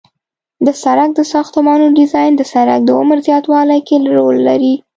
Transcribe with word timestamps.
د 0.65 0.67
سرک 0.81 1.09
د 1.15 1.21
ساختمانونو 1.33 1.95
ډیزاین 1.99 2.31
د 2.37 2.41
سرک 2.53 2.81
د 2.85 2.89
عمر 2.99 3.17
په 3.21 3.25
زیاتوالي 3.27 3.79
کې 3.87 3.95
رول 4.15 4.37
لري 4.47 4.73